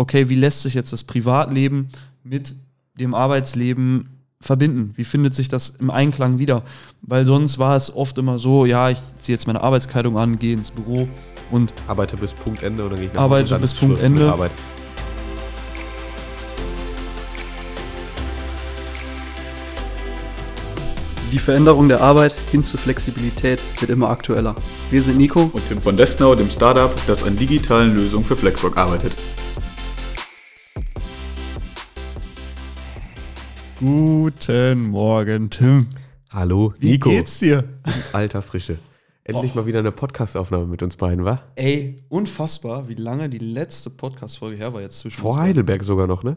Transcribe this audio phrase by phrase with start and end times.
[0.00, 1.88] okay, wie lässt sich jetzt das Privatleben
[2.24, 2.54] mit
[2.98, 4.08] dem Arbeitsleben
[4.40, 4.94] verbinden?
[4.96, 6.62] Wie findet sich das im Einklang wieder?
[7.02, 10.54] Weil sonst war es oft immer so, ja, ich ziehe jetzt meine Arbeitskleidung an, gehe
[10.54, 11.06] ins Büro
[11.50, 14.08] und Arbeite bis Punktende oder gehe ich nach Arbeite Hause und dann bis ist Schluss
[14.08, 14.52] mit Arbeit.
[21.30, 24.56] Die Veränderung der Arbeit hin zur Flexibilität wird immer aktueller.
[24.90, 28.78] Wir sind Nico und Tim von Destnau, dem Startup, das an digitalen Lösungen für Flexwork
[28.78, 29.12] arbeitet.
[33.80, 35.86] Guten Morgen, Tim.
[36.28, 37.08] Hallo, Wie Nico.
[37.08, 37.64] geht's dir?
[38.12, 38.78] Alter Frische.
[39.24, 41.40] Endlich mal wieder eine Podcast-Aufnahme mit uns beiden, wa?
[41.54, 45.38] Ey, unfassbar, wie lange die letzte Podcast-Folge her war jetzt zwischen Vor.
[45.38, 46.36] Heidelberg sogar noch, ne?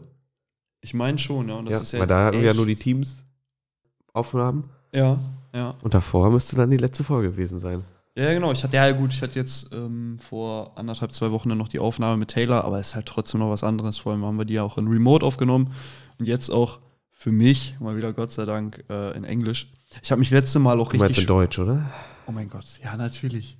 [0.80, 1.56] Ich meine schon, ja.
[1.56, 4.70] Und das ja, ist ja weil da hatten wir ja nur die Teams-Aufnahmen.
[4.94, 5.18] Ja,
[5.52, 5.74] ja.
[5.82, 7.84] Und davor müsste dann die letzte Folge gewesen sein.
[8.16, 8.52] Ja, genau.
[8.52, 11.78] Ich hatte ja gut, ich hatte jetzt ähm, vor anderthalb, zwei Wochen dann noch die
[11.78, 13.98] Aufnahme mit Taylor, aber es ist halt trotzdem noch was anderes.
[13.98, 15.74] Vor allem haben wir die ja auch in Remote aufgenommen
[16.18, 16.80] und jetzt auch
[17.16, 19.72] für mich, mal wieder Gott sei Dank, äh, in Englisch.
[20.02, 21.24] Ich habe mich letzte Mal auch Du meinst richtig.
[21.24, 21.90] in Deutsch, oder?
[22.26, 23.56] Oh mein Gott, ja, natürlich.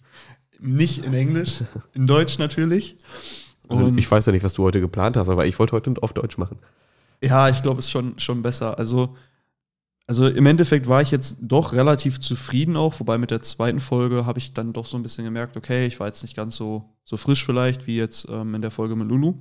[0.59, 1.63] Nicht in Englisch,
[1.95, 2.97] in Deutsch natürlich.
[3.69, 6.13] Also ich weiß ja nicht, was du heute geplant hast, aber ich wollte heute auf
[6.13, 6.59] Deutsch machen.
[7.23, 8.79] ja, ich glaube, es ist schon, schon besser.
[8.79, 9.17] Also,
[10.07, 14.27] also im Endeffekt war ich jetzt doch relativ zufrieden auch, wobei mit der zweiten Folge
[14.27, 16.91] habe ich dann doch so ein bisschen gemerkt, okay, ich war jetzt nicht ganz so,
[17.05, 19.35] so frisch vielleicht wie jetzt ähm, in der Folge mit Lulu.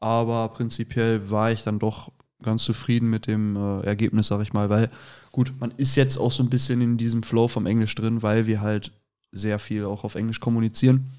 [0.00, 2.10] Aber prinzipiell war ich dann doch
[2.42, 4.90] ganz zufrieden mit dem äh, Ergebnis, sag ich mal, weil
[5.30, 8.46] gut, man ist jetzt auch so ein bisschen in diesem Flow vom Englisch drin, weil
[8.46, 8.92] wir halt
[9.32, 11.12] sehr viel auch auf Englisch kommunizieren.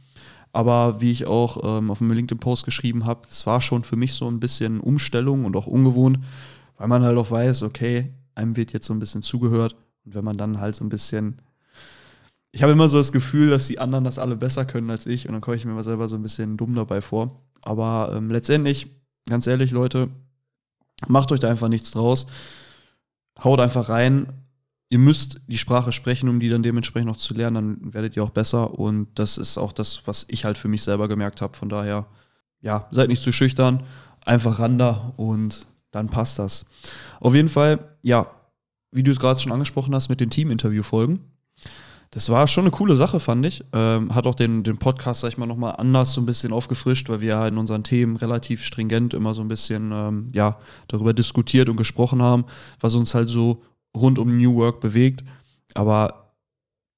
[0.52, 4.14] Aber wie ich auch ähm, auf dem LinkedIn-Post geschrieben habe, es war schon für mich
[4.14, 6.20] so ein bisschen Umstellung und auch ungewohnt,
[6.78, 9.76] weil man halt auch weiß, okay, einem wird jetzt so ein bisschen zugehört.
[10.06, 11.42] Und wenn man dann halt so ein bisschen.
[12.52, 15.28] Ich habe immer so das Gefühl, dass die anderen das alle besser können als ich.
[15.28, 17.42] Und dann komme ich mir immer selber so ein bisschen dumm dabei vor.
[17.64, 18.92] Aber ähm, letztendlich,
[19.28, 20.10] ganz ehrlich, Leute,
[21.08, 22.28] macht euch da einfach nichts draus.
[23.44, 24.46] Haut einfach rein.
[24.90, 28.24] Ihr müsst die Sprache sprechen, um die dann dementsprechend noch zu lernen, dann werdet ihr
[28.24, 28.78] auch besser.
[28.78, 31.58] Und das ist auch das, was ich halt für mich selber gemerkt habe.
[31.58, 32.06] Von daher,
[32.62, 33.84] ja, seid nicht zu schüchtern,
[34.24, 36.66] einfach ran da und dann passt das.
[37.20, 38.28] Auf jeden Fall, ja,
[38.92, 41.20] wie du es gerade schon angesprochen hast mit den Team-Interview-Folgen.
[42.14, 43.66] Das war schon eine coole Sache, fand ich.
[43.74, 47.10] Ähm, hat auch den, den Podcast, sag ich mal, nochmal anders so ein bisschen aufgefrischt,
[47.10, 51.14] weil wir ja in unseren Themen relativ stringent immer so ein bisschen, ähm, ja, darüber
[51.14, 52.46] diskutiert und gesprochen haben,
[52.80, 53.64] was uns halt so
[53.98, 55.24] rund um New Work bewegt.
[55.74, 56.36] Aber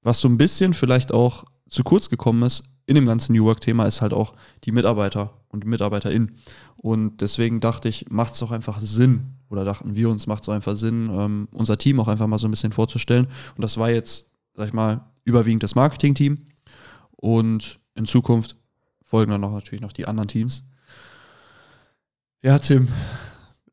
[0.02, 3.86] was so ein bisschen vielleicht auch zu kurz gekommen ist in dem ganzen New Work-Thema,
[3.86, 4.34] ist halt auch
[4.66, 6.38] die Mitarbeiter und MitarbeiterInnen.
[6.76, 10.50] Und deswegen dachte ich, macht es doch einfach Sinn, oder dachten wir uns, macht es
[10.50, 13.28] einfach Sinn, ähm, unser Team auch einfach mal so ein bisschen vorzustellen.
[13.56, 16.40] Und das war jetzt, sag ich mal, überwiegend das Marketing-Team.
[17.12, 18.58] Und in Zukunft
[19.02, 20.68] folgen dann noch natürlich noch die anderen Teams.
[22.42, 22.88] Ja, Tim,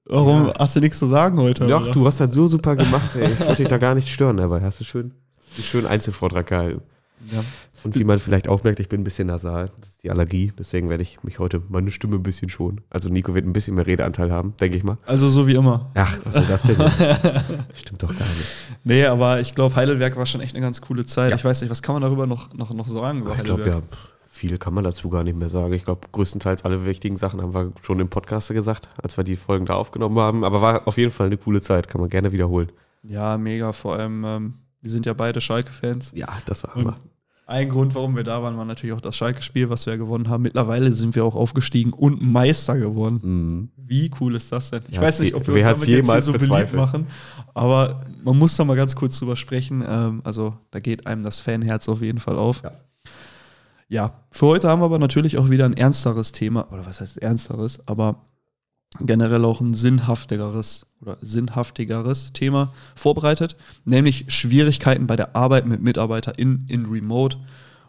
[0.04, 0.54] warum Ja.
[0.58, 1.66] hast du nichts zu sagen heute?
[1.66, 1.92] Doch, oder?
[1.92, 3.32] du hast das so super gemacht, ey.
[3.32, 4.62] Ich wollte dich da gar nicht stören dabei.
[4.62, 5.12] Hast du schön,
[5.56, 6.82] einen schönen Einzelvortrag gehalten.
[7.30, 7.42] Ja.
[7.84, 9.70] Und wie man vielleicht auch merkt, ich bin ein bisschen nasal.
[9.80, 10.52] Das ist die Allergie.
[10.58, 12.80] Deswegen werde ich mich heute meine Stimme ein bisschen schonen.
[12.90, 14.98] Also Nico wird ein bisschen mehr Redeanteil haben, denke ich mal.
[15.06, 15.90] Also so wie immer.
[15.94, 16.76] Ach, was soll das denn?
[17.74, 18.48] Stimmt doch gar nicht.
[18.84, 21.30] Nee, aber ich glaube, Heidelberg war schon echt eine ganz coole Zeit.
[21.30, 21.36] Ja.
[21.36, 23.80] Ich weiß nicht, was kann man darüber noch, noch, noch sagen Ich glaube, ja,
[24.28, 25.72] viel kann man dazu gar nicht mehr sagen.
[25.74, 29.36] Ich glaube, größtenteils alle wichtigen Sachen haben wir schon im Podcast gesagt, als wir die
[29.36, 30.44] Folgen da aufgenommen haben.
[30.44, 31.88] Aber war auf jeden Fall eine coole Zeit.
[31.88, 32.72] Kann man gerne wiederholen.
[33.02, 33.72] Ja, mega.
[33.72, 36.12] Vor allem, ähm, wir sind ja beide Schalke-Fans.
[36.14, 36.94] Ja, das war Und Hammer.
[37.52, 40.42] Ein Grund, warum wir da waren, war natürlich auch das Schalke-Spiel, was wir gewonnen haben.
[40.42, 43.20] Mittlerweile sind wir auch aufgestiegen und Meister geworden.
[43.22, 43.68] Mhm.
[43.76, 44.80] Wie cool ist das denn?
[44.88, 46.80] Ich Ja, weiß nicht, ob wir uns damit jetzt hier jemals so beliebt bezweifelt?
[46.80, 47.06] machen,
[47.54, 49.84] aber man muss da mal ganz kurz drüber sprechen.
[49.86, 52.62] Ähm, also da geht einem das Fanherz auf jeden Fall auf.
[52.64, 52.72] Ja.
[53.88, 57.18] Ja, für heute haben wir aber natürlich auch wieder ein ernsteres Thema, oder was heißt
[57.18, 58.24] ernsteres, aber
[59.00, 66.66] generell auch ein sinnhaftigeres oder sinnhaftigeres Thema vorbereitet, nämlich Schwierigkeiten bei der Arbeit mit MitarbeiterInnen
[66.68, 67.38] in Remote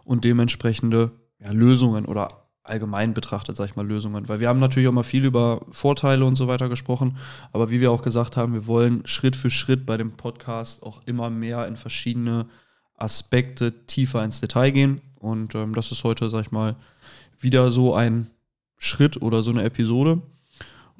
[0.03, 4.29] und dementsprechende ja, Lösungen oder allgemein betrachtet, sag ich mal, Lösungen.
[4.29, 7.17] Weil wir haben natürlich auch mal viel über Vorteile und so weiter gesprochen,
[7.51, 11.01] aber wie wir auch gesagt haben, wir wollen Schritt für Schritt bei dem Podcast auch
[11.05, 12.47] immer mehr in verschiedene
[12.95, 15.01] Aspekte tiefer ins Detail gehen.
[15.19, 16.75] Und ähm, das ist heute, sag ich mal,
[17.39, 18.27] wieder so ein
[18.77, 20.21] Schritt oder so eine Episode.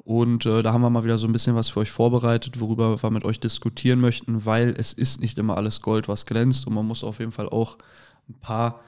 [0.04, 3.02] Und äh, da haben wir mal wieder so ein bisschen was für euch vorbereitet, worüber
[3.02, 6.66] wir mit euch diskutieren möchten, weil es ist nicht immer alles Gold, was glänzt.
[6.66, 7.78] Und man muss auf jeden Fall auch
[8.28, 8.80] ein paar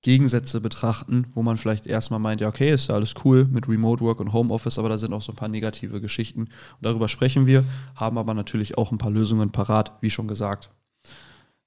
[0.00, 4.02] Gegensätze betrachten, wo man vielleicht erstmal meint, ja, okay, ist ja alles cool mit Remote
[4.02, 6.40] Work und Homeoffice, aber da sind auch so ein paar negative Geschichten.
[6.40, 7.64] Und darüber sprechen wir,
[7.94, 10.70] haben aber natürlich auch ein paar Lösungen parat, wie schon gesagt.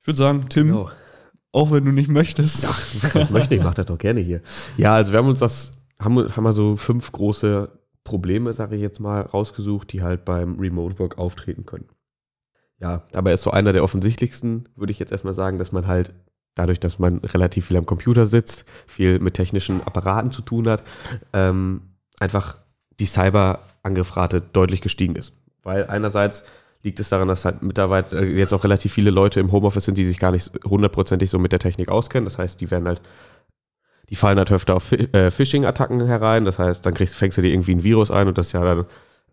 [0.02, 0.90] Ich würde sagen, Tim, Jo.
[1.52, 2.68] auch wenn du nicht möchtest.
[3.04, 4.42] Was ich möchte, ich mache das doch gerne hier.
[4.78, 7.70] Ja, also wir haben uns das, haben, haben wir so fünf große
[8.06, 11.90] Probleme, sage ich jetzt mal, rausgesucht, die halt beim Remote Work auftreten können.
[12.80, 16.14] Ja, dabei ist so einer der offensichtlichsten, würde ich jetzt erstmal sagen, dass man halt
[16.56, 20.84] dadurch, dass man relativ viel am Computer sitzt, viel mit technischen Apparaten zu tun hat,
[21.34, 21.82] ähm,
[22.20, 22.58] einfach
[23.00, 25.34] die Cyberangriffrate deutlich gestiegen ist.
[25.64, 26.44] Weil einerseits
[26.84, 29.98] liegt es daran, dass halt mittlerweile äh, jetzt auch relativ viele Leute im Homeoffice sind,
[29.98, 32.26] die sich gar nicht hundertprozentig so mit der Technik auskennen.
[32.26, 33.02] Das heißt, die werden halt,
[34.10, 36.46] die fallen halt öfter auf äh, Phishing-Attacken herein.
[36.46, 38.86] Das heißt, dann kriegst, fängst du dir irgendwie ein Virus ein und das ja dann,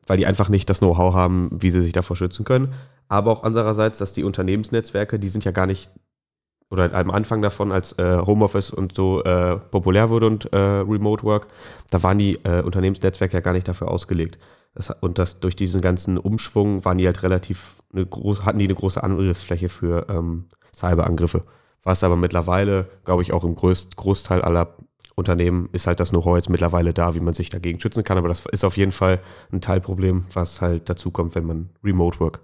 [0.06, 2.74] weil die einfach nicht das Know-how haben, wie sie sich davor schützen können.
[3.08, 5.90] Aber auch andererseits, dass die Unternehmensnetzwerke, die sind ja gar nicht
[6.72, 11.22] oder am Anfang davon, als äh, Homeoffice und so äh, populär wurde und äh, Remote
[11.22, 11.48] Work,
[11.90, 14.38] da waren die äh, Unternehmensnetzwerke ja gar nicht dafür ausgelegt.
[14.74, 18.64] Das, und das durch diesen ganzen Umschwung waren die halt relativ eine groß, hatten die
[18.64, 21.44] eine große Angriffsfläche für ähm, Cyberangriffe.
[21.82, 24.76] Was aber mittlerweile, glaube ich, auch im größt, Großteil aller
[25.14, 28.18] Unternehmen ist halt das Know-how jetzt mittlerweile da, wie man sich dagegen schützen kann.
[28.18, 29.20] Aber das ist auf jeden Fall
[29.52, 32.40] ein Teilproblem, was halt dazu kommt, wenn man Remote Work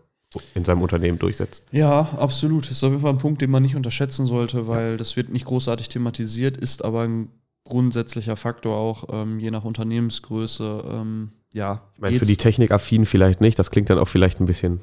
[0.54, 1.66] in seinem Unternehmen durchsetzt.
[1.70, 2.64] Ja, absolut.
[2.64, 4.96] Das ist auf jeden Fall ein Punkt, den man nicht unterschätzen sollte, weil ja.
[4.96, 7.30] das wird nicht großartig thematisiert, ist aber ein
[7.64, 10.84] grundsätzlicher Faktor auch, ähm, je nach Unternehmensgröße.
[10.86, 14.44] Ähm, ja, ich meine, für die Technikaffinen vielleicht nicht, das klingt dann auch vielleicht ein
[14.44, 14.80] bisschen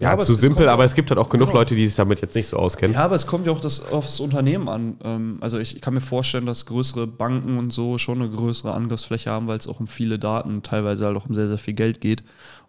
[0.00, 1.60] ja, ja zu simpel, aber es gibt halt auch genug genau.
[1.60, 2.94] Leute, die sich damit jetzt nicht so auskennen.
[2.94, 4.96] Ja, aber es kommt ja auch das, aufs Unternehmen an.
[5.04, 9.30] Ähm, also ich kann mir vorstellen, dass größere Banken und so schon eine größere Angriffsfläche
[9.30, 12.00] haben, weil es auch um viele Daten, teilweise halt auch um sehr, sehr viel Geld
[12.00, 12.24] geht.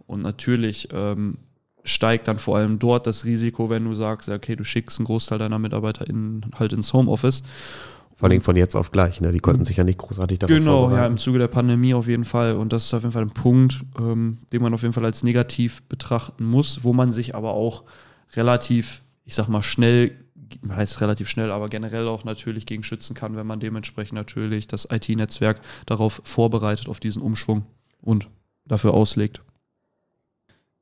[0.05, 1.39] Und natürlich ähm,
[1.83, 5.39] steigt dann vor allem dort das Risiko, wenn du sagst, okay, du schickst einen Großteil
[5.39, 7.41] deiner MitarbeiterInnen halt ins Homeoffice.
[8.21, 9.31] Vor allem von jetzt auf gleich, ne?
[9.31, 12.23] Die konnten sich ja nicht großartig darauf Genau, ja, im Zuge der Pandemie auf jeden
[12.23, 12.55] Fall.
[12.55, 15.23] Und das ist auf jeden Fall ein Punkt, ähm, den man auf jeden Fall als
[15.23, 17.83] negativ betrachten muss, wo man sich aber auch
[18.33, 20.11] relativ, ich sag mal, schnell,
[20.69, 24.87] heißt relativ schnell, aber generell auch natürlich gegen schützen kann, wenn man dementsprechend natürlich das
[24.91, 27.65] IT-Netzwerk darauf vorbereitet, auf diesen Umschwung
[28.01, 28.27] und
[28.67, 29.41] dafür auslegt.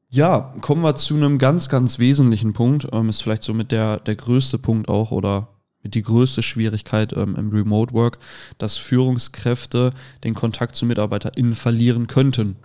[0.10, 2.90] Ja, kommen wir zu einem ganz, ganz wesentlichen Punkt.
[2.92, 5.48] Ähm, ist vielleicht so mit der, der größte Punkt auch oder
[5.84, 8.20] die größte Schwierigkeit ähm, im Remote Work,
[8.58, 9.94] dass Führungskräfte
[10.24, 12.58] den Kontakt zu MitarbeiterInnen verlieren könnten.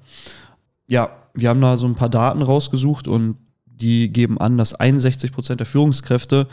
[0.89, 5.33] Ja, wir haben da so ein paar Daten rausgesucht und die geben an, dass 61
[5.33, 6.49] Prozent der Führungskräfte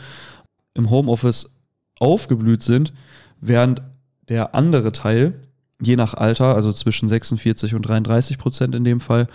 [0.74, 1.58] im Homeoffice
[1.98, 2.92] aufgeblüht sind,
[3.40, 3.82] während
[4.28, 5.34] der andere Teil,
[5.80, 9.26] je nach Alter, also zwischen 46 und 33 Prozent in dem Fall,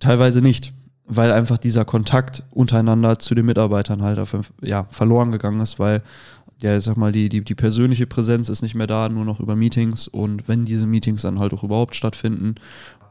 [0.00, 0.72] teilweise nicht,
[1.16, 6.02] weil einfach dieser Kontakt untereinander zu den Mitarbeitern halt auf, ja, verloren gegangen ist, weil
[6.62, 9.40] ja, ich sag mal, die, die, die persönliche Präsenz ist nicht mehr da, nur noch
[9.40, 10.06] über Meetings.
[10.06, 12.54] Und wenn diese Meetings dann halt auch überhaupt stattfinden,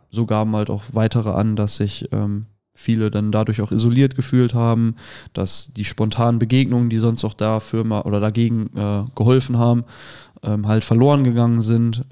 [0.10, 4.54] so gaben halt auch weitere an, dass sich ähm, viele dann dadurch auch isoliert gefühlt
[4.54, 4.96] haben,
[5.34, 9.84] dass die spontanen Begegnungen, die sonst auch dafür mal oder dagegen äh, geholfen haben,
[10.44, 12.06] ähm, halt verloren gegangen sind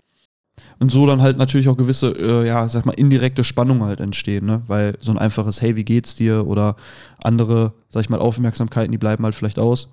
[0.79, 4.45] und so dann halt natürlich auch gewisse, äh, ja, sag mal, indirekte Spannungen halt entstehen,
[4.45, 4.61] ne?
[4.67, 6.47] Weil so ein einfaches Hey, wie geht's dir?
[6.47, 6.75] oder
[7.23, 9.91] andere, sag ich mal, Aufmerksamkeiten, die bleiben halt vielleicht aus.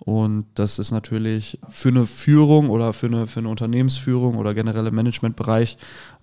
[0.00, 4.90] Und das ist natürlich für eine Führung oder für eine, für eine Unternehmensführung oder generelle
[4.90, 5.78] Managementbereich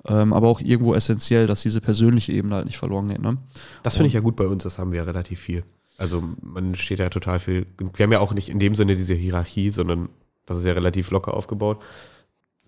[0.08, 3.22] ähm, aber auch irgendwo essentiell, dass diese persönliche Ebene halt nicht verloren geht.
[3.22, 3.38] Ne?
[3.84, 5.64] Das finde ich ja gut bei uns, das haben wir ja relativ viel.
[5.98, 7.68] Also man steht ja total viel.
[7.94, 10.10] Wir haben ja auch nicht in dem Sinne diese Hierarchie, sondern
[10.46, 11.80] das ist ja relativ locker aufgebaut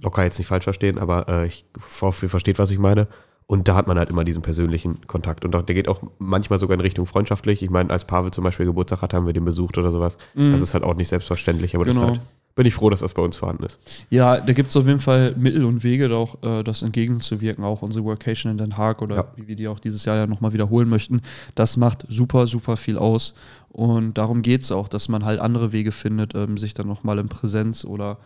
[0.04, 1.66] locker jetzt nicht falsch verstehen, aber äh, ich
[2.02, 3.08] hoffe, ihr versteht, was ich meine.
[3.46, 5.44] Und da hat man halt immer diesen persönlichen Kontakt.
[5.44, 7.62] Und der geht auch manchmal sogar in Richtung freundschaftlich.
[7.62, 10.18] Ich meine, als Pavel zum Beispiel Geburtstag hat, haben wir den besucht oder sowas.
[10.34, 10.54] Mhm.
[10.54, 12.00] Das ist halt auch nicht selbstverständlich, aber genau.
[12.00, 12.22] das halt,
[12.56, 13.80] bin ich froh, dass das bei uns vorhanden ist.
[14.10, 17.64] Ja, da gibt es auf jeden Fall Mittel und Wege, da auch äh, das entgegenzuwirken.
[17.66, 19.28] Auch unsere Workation in Den Haag oder ja.
[19.36, 21.22] wie wir die auch dieses Jahr ja nochmal wiederholen möchten.
[21.54, 23.34] Das macht super, super viel aus.
[23.70, 27.20] Und darum geht es auch, dass man halt andere Wege findet, ähm, sich dann nochmal
[27.20, 28.20] in Präsenz oder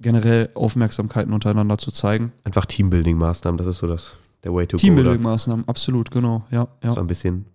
[0.00, 2.32] generell Aufmerksamkeiten untereinander zu zeigen.
[2.44, 6.62] Einfach Teambuilding-Maßnahmen, das ist so das, der Way to Teambuilding-Maßnahmen, absolut, genau, ja.
[6.62, 6.68] ja.
[6.80, 7.46] Das war ein bisschen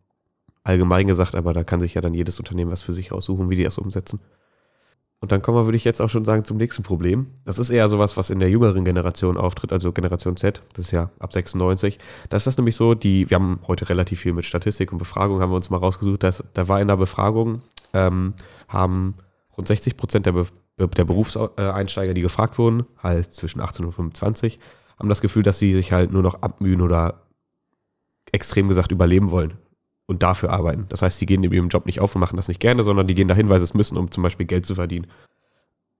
[0.63, 3.55] allgemein gesagt, aber da kann sich ja dann jedes Unternehmen was für sich aussuchen, wie
[3.55, 4.19] die das umsetzen.
[5.22, 7.27] Und dann kommen wir, würde ich jetzt auch schon sagen, zum nächsten Problem.
[7.43, 10.91] Das ist eher sowas, was in der jüngeren Generation auftritt, also Generation Z, das ist
[10.91, 12.00] ja ab 96.
[12.29, 15.41] Da ist das nämlich so, die, wir haben heute relativ viel mit Statistik und Befragung,
[15.41, 18.34] haben wir uns mal rausgesucht, dass, da war in der Befragung, ähm,
[18.69, 19.15] haben
[19.58, 20.48] rund 60 Prozent der Be
[20.88, 24.59] der Berufseinsteiger, die gefragt wurden, halt zwischen 18 und 25,
[24.98, 27.21] haben das Gefühl, dass sie sich halt nur noch abmühen oder
[28.31, 29.53] extrem gesagt überleben wollen
[30.05, 30.86] und dafür arbeiten.
[30.89, 33.07] Das heißt, die gehen in ihrem Job nicht auf und machen das nicht gerne, sondern
[33.07, 35.07] die gehen dahin, weil sie es müssen, um zum Beispiel Geld zu verdienen.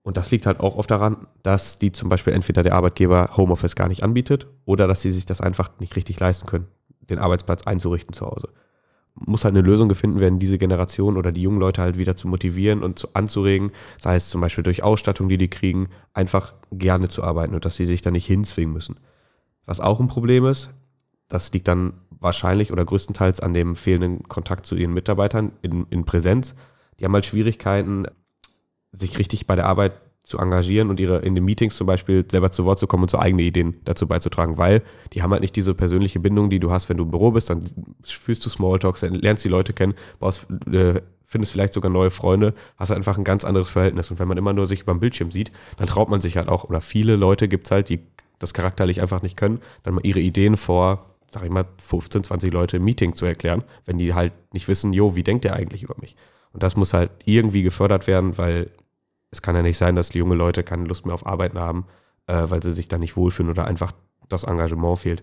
[0.02, 3.76] Und das liegt halt auch oft daran, dass die zum Beispiel entweder der Arbeitgeber Homeoffice
[3.76, 6.68] gar nicht anbietet oder dass sie sich das einfach nicht richtig leisten können,
[7.10, 8.48] den Arbeitsplatz einzurichten zu Hause
[9.26, 12.28] muss halt eine Lösung gefunden werden, diese Generation oder die jungen Leute halt wieder zu
[12.28, 17.08] motivieren und zu, anzuregen, sei es zum Beispiel durch Ausstattung, die die kriegen, einfach gerne
[17.08, 18.96] zu arbeiten und dass sie sich da nicht hinzwingen müssen.
[19.66, 20.70] Was auch ein Problem ist,
[21.28, 26.04] das liegt dann wahrscheinlich oder größtenteils an dem fehlenden Kontakt zu ihren Mitarbeitern in, in
[26.04, 26.54] Präsenz.
[26.98, 28.06] Die haben halt Schwierigkeiten,
[28.92, 32.50] sich richtig bei der Arbeit zu engagieren und ihre in den Meetings zum Beispiel selber
[32.50, 35.56] zu Wort zu kommen und so eigene Ideen dazu beizutragen, weil die haben halt nicht
[35.56, 37.64] diese persönliche Bindung, die du hast, wenn du im Büro bist, dann
[38.02, 42.54] fühlst du Smalltalks, dann lernst die Leute kennen, baust, äh, findest vielleicht sogar neue Freunde,
[42.76, 44.10] hast einfach ein ganz anderes Verhältnis.
[44.10, 46.48] Und wenn man immer nur sich über den Bildschirm sieht, dann traut man sich halt
[46.48, 48.00] auch, oder viele Leute gibt es halt, die
[48.40, 52.52] das charakterlich einfach nicht können, dann mal ihre Ideen vor, sag ich mal, 15, 20
[52.52, 55.84] Leute im Meeting zu erklären, wenn die halt nicht wissen, jo, wie denkt der eigentlich
[55.84, 56.16] über mich?
[56.52, 58.70] Und das muss halt irgendwie gefördert werden, weil
[59.30, 61.86] es kann ja nicht sein, dass die junge Leute keine Lust mehr auf Arbeiten haben,
[62.26, 63.92] äh, weil sie sich da nicht wohlfühlen oder einfach
[64.28, 65.22] das Engagement fehlt.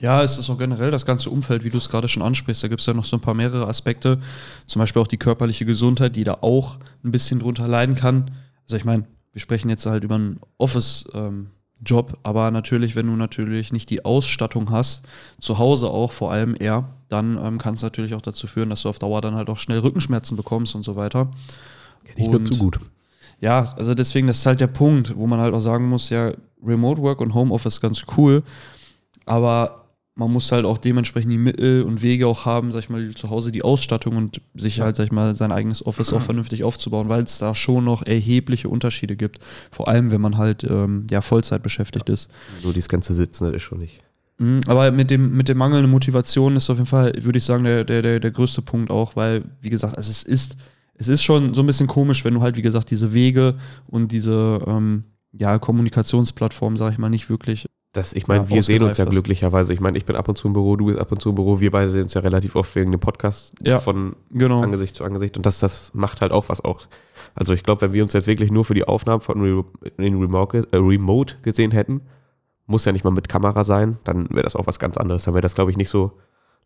[0.00, 2.62] Ja, es ist auch generell das ganze Umfeld, wie du es gerade schon ansprichst.
[2.62, 4.20] Da gibt es ja noch so ein paar mehrere Aspekte.
[4.66, 8.30] Zum Beispiel auch die körperliche Gesundheit, die da auch ein bisschen drunter leiden kann.
[8.64, 13.72] Also ich meine, wir sprechen jetzt halt über einen Office-Job, aber natürlich, wenn du natürlich
[13.72, 15.06] nicht die Ausstattung hast,
[15.40, 18.82] zu Hause auch vor allem eher, dann ähm, kann es natürlich auch dazu führen, dass
[18.82, 21.30] du auf Dauer dann halt auch schnell Rückenschmerzen bekommst und so weiter.
[22.04, 22.78] Kenn ich nur zu gut.
[23.40, 26.32] Ja, also deswegen, das ist halt der Punkt, wo man halt auch sagen muss, ja,
[26.64, 28.42] Remote Work und Homeoffice ganz cool,
[29.24, 29.80] aber
[30.14, 33.30] man muss halt auch dementsprechend die Mittel und Wege auch haben, sag ich mal, zu
[33.30, 37.08] Hause die Ausstattung und sich halt, sag ich mal, sein eigenes Office auch vernünftig aufzubauen,
[37.08, 39.38] weil es da schon noch erhebliche Unterschiede gibt.
[39.70, 42.28] Vor allem, wenn man halt ähm, ja Vollzeit beschäftigt ist.
[42.62, 44.02] Nur dieses ganze Sitzen, das ist schon nicht.
[44.36, 47.64] Mhm, Aber mit dem, mit der mangelnden Motivation ist auf jeden Fall, würde ich sagen,
[47.64, 50.56] der, der, der, der größte Punkt auch, weil, wie gesagt, also es ist,
[51.00, 53.56] es ist schon so ein bisschen komisch, wenn du halt, wie gesagt, diese Wege
[53.88, 57.66] und diese ähm, ja, Kommunikationsplattform, sag ich mal, nicht wirklich.
[57.92, 59.10] Das, ich meine, Ja, wir sehen uns ja ist.
[59.10, 59.72] glücklicherweise.
[59.72, 61.34] Ich meine, ich bin ab und zu im Büro, du bist ab und zu im
[61.34, 61.58] Büro.
[61.58, 63.78] Wir beide sehen uns ja relativ oft wegen dem Podcast Ja.
[63.78, 64.62] von Genau.
[64.62, 65.36] Angesicht zu Angesicht.
[65.36, 66.88] Und das, das macht halt auch was aus.
[67.34, 69.64] Also ich glaube, wenn wir uns jetzt wirklich nur für die Aufnahmen von Re
[69.96, 72.02] in Remote, äh, Remote gesehen hätten,
[72.66, 75.24] muss ja nicht mal mit Kamera sein, dann wäre das auch was ganz anderes.
[75.24, 76.12] Dann wäre das, glaube ich, nicht so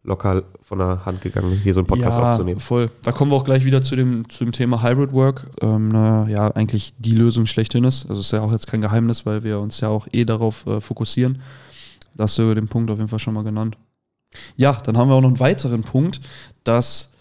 [0.05, 2.61] locker von der Hand gegangen, hier so einen Podcast ja, aufzunehmen.
[2.61, 2.91] voll.
[3.03, 5.47] Da kommen wir auch gleich wieder zu dem, zu dem Thema Hybrid Work.
[5.63, 8.09] Ähm, na, ja, eigentlich die Lösung schlechthin ist.
[8.09, 10.81] Also ist ja auch jetzt kein Geheimnis, weil wir uns ja auch eh darauf äh,
[10.81, 11.41] fokussieren.
[12.15, 13.79] Da hast du den Punkt auf jeden Fall schon mal genannt.
[14.57, 16.21] Ja, dann haben wir auch noch einen weiteren Punkt,
[16.65, 17.13] dass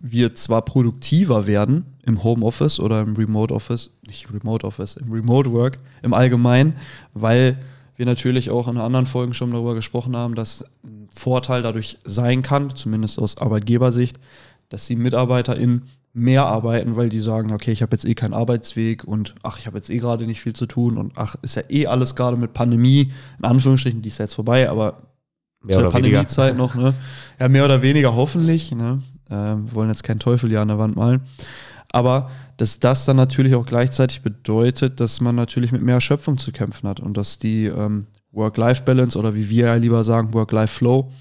[0.00, 5.52] wir zwar produktiver werden im Homeoffice oder im Remote Office, nicht Remote Office, im Remote
[5.52, 6.74] Work im Allgemeinen,
[7.14, 7.58] weil
[7.96, 12.42] wir natürlich auch in anderen Folgen schon darüber gesprochen haben, dass ein Vorteil dadurch sein
[12.42, 14.18] kann, zumindest aus Arbeitgebersicht,
[14.68, 15.82] dass die MitarbeiterInnen
[16.14, 19.66] mehr arbeiten, weil die sagen, okay, ich habe jetzt eh keinen Arbeitsweg und ach, ich
[19.66, 22.36] habe jetzt eh gerade nicht viel zu tun und ach, ist ja eh alles gerade
[22.36, 25.02] mit Pandemie, in Anführungsstrichen, die ist ja jetzt vorbei, aber
[25.62, 25.90] Mehr zur.
[25.90, 26.94] Pandemiezeit noch, ne?
[27.38, 29.00] Ja, mehr oder weniger hoffentlich, ne?
[29.30, 31.22] Ähm, wir wollen jetzt keinen Teufel hier an der Wand malen.
[31.92, 36.50] Aber dass das dann natürlich auch gleichzeitig bedeutet, dass man natürlich mit mehr Erschöpfung zu
[36.50, 41.12] kämpfen hat und dass die ähm, Work-Life-Balance oder wie wir ja lieber sagen, Work-Life-Flow,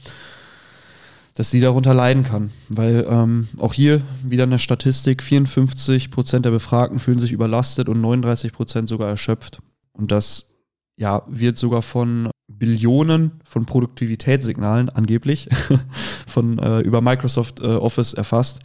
[1.35, 2.51] dass die darunter leiden kann.
[2.69, 7.99] Weil ähm, auch hier wieder eine Statistik, 54 Prozent der Befragten fühlen sich überlastet und
[7.99, 9.61] 39 Prozent sogar erschöpft.
[9.91, 10.53] Und das
[10.95, 15.49] ja, wird sogar von Billionen von Produktivitätssignalen angeblich
[16.27, 18.61] von äh, über Microsoft äh, Office erfasst.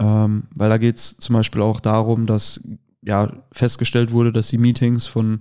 [0.00, 2.60] Ähm, weil da geht es zum Beispiel auch darum, dass
[3.02, 5.40] ja festgestellt wurde, dass die Meetings von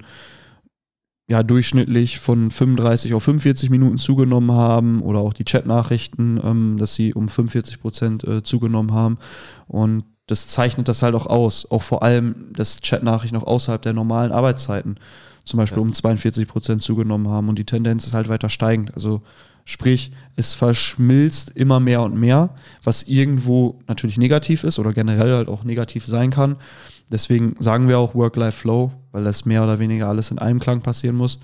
[1.27, 6.95] ja durchschnittlich von 35 auf 45 Minuten zugenommen haben oder auch die Chatnachrichten, ähm, dass
[6.95, 9.17] sie um 45 Prozent äh, zugenommen haben.
[9.67, 11.69] Und das zeichnet das halt auch aus.
[11.71, 14.97] Auch vor allem, dass Chatnachrichten auch außerhalb der normalen Arbeitszeiten
[15.45, 15.83] zum Beispiel Ja.
[15.83, 18.93] um 42 Prozent zugenommen haben und die Tendenz ist halt weiter steigend.
[18.93, 19.21] Also
[19.65, 25.47] sprich, es verschmilzt immer mehr und mehr, was irgendwo natürlich negativ ist oder generell halt
[25.47, 26.57] auch negativ sein kann.
[27.11, 31.15] Deswegen sagen wir auch Work-Life-Flow, weil das mehr oder weniger alles in einem Klang passieren
[31.15, 31.39] muss.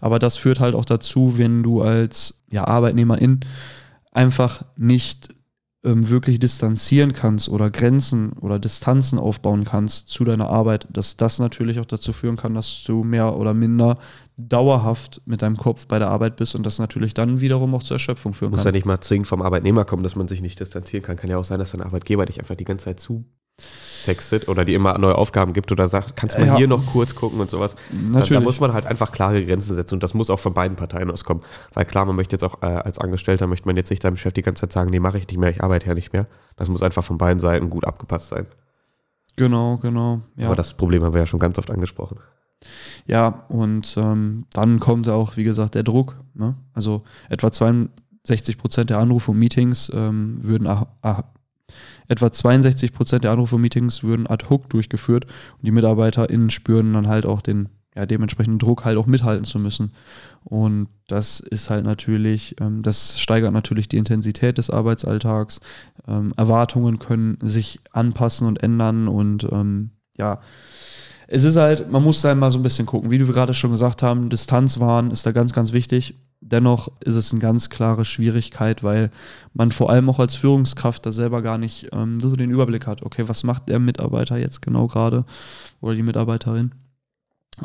[0.00, 3.40] Aber das führt halt auch dazu, wenn du als ja, Arbeitnehmerin
[4.10, 5.28] einfach nicht
[5.84, 11.38] ähm, wirklich distanzieren kannst oder Grenzen oder Distanzen aufbauen kannst zu deiner Arbeit, dass das
[11.38, 13.98] natürlich auch dazu führen kann, dass du mehr oder minder
[14.48, 17.96] dauerhaft mit deinem Kopf bei der Arbeit bist und das natürlich dann wiederum auch zur
[17.96, 18.74] Erschöpfung führen Muss ja kann.
[18.74, 21.16] nicht mal zwingend vom Arbeitnehmer kommen, dass man sich nicht distanzieren kann.
[21.16, 24.76] Kann ja auch sein, dass dein Arbeitgeber dich einfach die ganze Zeit zutextet oder dir
[24.76, 26.56] immer neue Aufgaben gibt oder sagt, kannst du mal Ja.
[26.56, 27.74] hier noch kurz gucken und sowas.
[27.74, 28.42] Da, da Natürlich.
[28.42, 31.42] muss man halt einfach klare Grenzen setzen und das muss auch von beiden Parteien auskommen.
[31.74, 34.32] Weil klar, man möchte jetzt auch äh, als Angestellter, möchte man jetzt nicht deinem Chef
[34.32, 36.26] die ganze Zeit sagen, nee, mache ich nicht mehr, ich arbeite ja nicht mehr.
[36.56, 38.46] Das muss einfach von beiden Seiten gut abgepasst sein.
[39.36, 40.20] Genau, genau.
[40.36, 40.46] Ja.
[40.46, 42.18] Aber das Problem haben wir ja schon ganz oft angesprochen.
[43.06, 46.16] Ja, und ähm, dann kommt auch, wie gesagt, der Druck.
[46.34, 46.54] Ne?
[46.74, 51.24] Also etwa 62 Prozent der Anrufe und Meetings ähm, würden ah, ah,
[52.08, 56.92] etwa 62 Prozent der Anrufe und Meetings würden ad hoc durchgeführt und die MitarbeiterInnen spüren
[56.92, 59.90] dann halt auch den ja, dementsprechenden Druck halt auch mithalten zu müssen.
[60.44, 65.60] Und das ist halt natürlich, ähm, das steigert natürlich die Intensität des Arbeitsalltags.
[66.06, 70.40] Ähm, Erwartungen können sich anpassen und ändern und ähm, ja,
[71.34, 73.10] es ist halt, man muss da mal so ein bisschen gucken.
[73.10, 76.14] Wie du gerade schon gesagt haben, Distanz wahren ist da ganz, ganz wichtig.
[76.42, 79.10] Dennoch ist es eine ganz klare Schwierigkeit, weil
[79.54, 83.02] man vor allem auch als Führungskraft da selber gar nicht ähm, so den Überblick hat.
[83.02, 85.24] Okay, was macht der Mitarbeiter jetzt genau gerade
[85.80, 86.72] oder die Mitarbeiterin?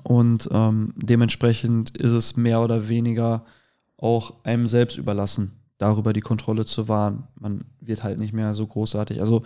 [0.02, 3.44] Und ähm, dementsprechend ist es mehr oder weniger
[3.98, 7.28] auch einem selbst überlassen, darüber die Kontrolle zu wahren.
[7.38, 9.20] Man wird halt nicht mehr so großartig.
[9.20, 9.44] Also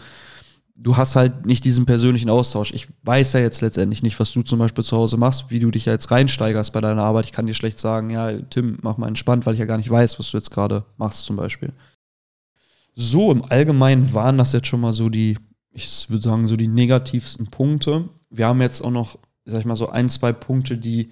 [0.75, 2.73] du hast halt nicht diesen persönlichen Austausch.
[2.73, 5.71] Ich weiß ja jetzt letztendlich nicht, was du zum Beispiel zu Hause machst, wie du
[5.71, 7.25] dich jetzt reinsteigerst bei deiner Arbeit.
[7.25, 9.89] Ich kann dir schlecht sagen, ja, Tim, mach mal entspannt, weil ich ja gar nicht
[9.89, 11.73] weiß, was du jetzt gerade machst zum Beispiel.
[12.95, 15.37] So, im Allgemeinen waren das jetzt schon mal so die,
[15.71, 18.09] ich würde sagen, so die negativsten Punkte.
[18.29, 21.11] Wir haben jetzt auch noch sag ich mal, so ein, zwei Punkte, die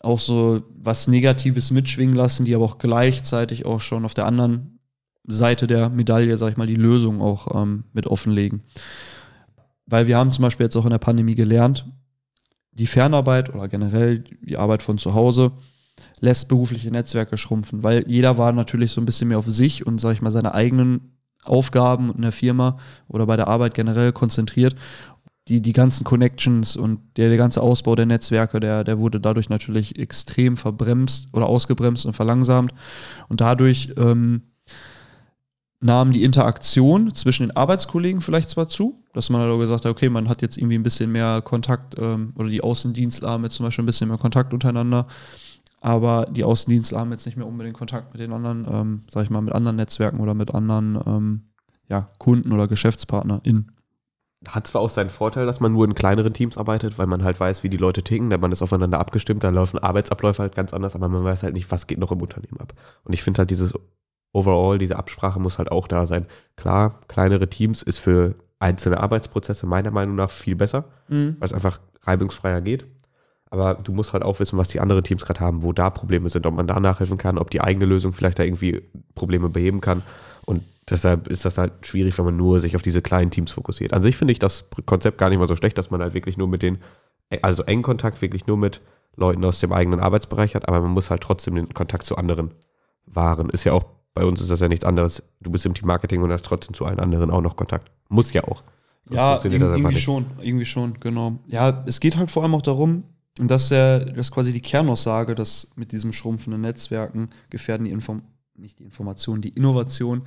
[0.00, 4.75] auch so was Negatives mitschwingen lassen, die aber auch gleichzeitig auch schon auf der anderen
[5.26, 8.62] Seite der Medaille, sag ich mal, die Lösung auch ähm, mit offenlegen.
[9.86, 11.86] Weil wir haben zum Beispiel jetzt auch in der Pandemie gelernt,
[12.72, 15.52] die Fernarbeit oder generell die Arbeit von zu Hause
[16.20, 19.98] lässt berufliche Netzwerke schrumpfen, weil jeder war natürlich so ein bisschen mehr auf sich und,
[19.98, 22.78] sag ich mal, seine eigenen Aufgaben in der Firma
[23.08, 24.74] oder bei der Arbeit generell konzentriert
[25.48, 29.48] die, die ganzen Connections und der, der ganze Ausbau der Netzwerke, der, der wurde dadurch
[29.48, 32.74] natürlich extrem verbremst oder ausgebremst und verlangsamt.
[33.28, 34.42] Und dadurch ähm,
[35.80, 40.08] nahm die Interaktion zwischen den Arbeitskollegen vielleicht zwar zu, dass man halt gesagt hat, okay,
[40.08, 43.66] man hat jetzt irgendwie ein bisschen mehr Kontakt ähm, oder die Außendienstler haben jetzt zum
[43.66, 45.06] Beispiel ein bisschen mehr Kontakt untereinander,
[45.80, 49.30] aber die Außendienstler haben jetzt nicht mehr unbedingt Kontakt mit den anderen, ähm, sag ich
[49.30, 51.42] mal, mit anderen Netzwerken oder mit anderen ähm,
[51.88, 53.72] ja, Kunden oder GeschäftspartnerInnen
[54.48, 57.40] hat zwar auch seinen Vorteil, dass man nur in kleineren Teams arbeitet, weil man halt
[57.40, 60.72] weiß, wie die Leute ticken, denn man ist aufeinander abgestimmt, da laufen Arbeitsabläufe halt ganz
[60.72, 62.74] anders, aber man weiß halt nicht, was geht noch im Unternehmen ab.
[63.04, 63.74] Und ich finde halt dieses
[64.36, 66.26] Overall, diese Absprache muss halt auch da sein.
[66.56, 71.36] Klar, kleinere Teams ist für einzelne Arbeitsprozesse meiner Meinung nach viel besser, mhm.
[71.38, 72.86] weil es einfach reibungsfreier geht.
[73.48, 76.28] Aber du musst halt auch wissen, was die anderen Teams gerade haben, wo da Probleme
[76.28, 78.82] sind, ob man da nachhelfen kann, ob die eigene Lösung vielleicht da irgendwie
[79.14, 80.02] Probleme beheben kann.
[80.44, 83.94] Und deshalb ist das halt schwierig, wenn man nur sich auf diese kleinen Teams fokussiert.
[83.94, 86.36] An sich finde ich das Konzept gar nicht mal so schlecht, dass man halt wirklich
[86.36, 86.78] nur mit den,
[87.40, 88.82] also engen Kontakt wirklich nur mit
[89.16, 92.50] Leuten aus dem eigenen Arbeitsbereich hat, aber man muss halt trotzdem den Kontakt zu anderen
[93.06, 93.48] wahren.
[93.48, 93.84] Ist ja auch,
[94.16, 95.22] bei uns ist das ja nichts anderes.
[95.42, 97.90] Du bist im Team Marketing und hast trotzdem zu allen anderen auch noch Kontakt.
[98.08, 98.62] Muss ja auch.
[99.04, 100.00] Sonst ja, irgendwie nicht.
[100.00, 101.38] schon, irgendwie schon, genau.
[101.46, 103.04] Ja, es geht halt vor allem auch darum,
[103.38, 107.84] und das ist ja das ist quasi die Kernaussage, dass mit diesem schrumpfenden Netzwerken gefährden
[107.84, 108.22] die Inform
[108.54, 110.22] nicht die Information, die Innovation.